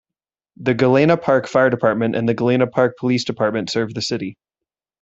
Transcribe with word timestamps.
The 0.57 0.73
Galena 0.73 1.15
Park 1.15 1.45
Fire 1.45 1.69
Department 1.69 2.15
and 2.15 2.27
the 2.27 2.33
Galena 2.33 2.65
Park 2.65 2.97
Police 2.97 3.23
Department 3.23 3.69
serve 3.69 3.93
the 3.93 4.01
city. 4.01 4.35